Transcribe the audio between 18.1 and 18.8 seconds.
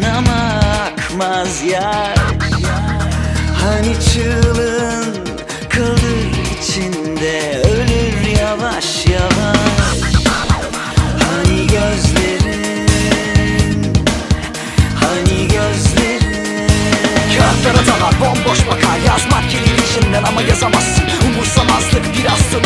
bomboş